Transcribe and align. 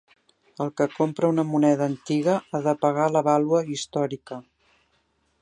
El 0.63 0.69
que 0.79 0.87
compra 0.93 1.29
una 1.33 1.45
moneda 1.49 1.85
antiga, 1.89 2.39
ha 2.49 2.63
de 2.69 2.75
pagar 2.87 3.07
la 3.19 3.25
vàlua 3.29 3.61
històrica 3.77 4.43